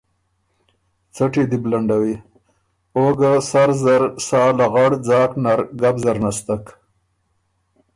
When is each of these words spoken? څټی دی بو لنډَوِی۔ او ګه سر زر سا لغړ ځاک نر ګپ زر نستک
څټی 1.15 1.43
دی 1.49 1.57
بو 1.61 1.67
لنډَوِی۔ 1.71 2.15
او 2.95 3.05
ګه 3.19 3.31
سر 3.49 3.69
زر 3.83 4.03
سا 4.27 4.41
لغړ 4.57 4.91
ځاک 5.07 5.31
نر 5.43 5.59
ګپ 5.81 5.95
زر 6.03 6.17
نستک 6.23 6.65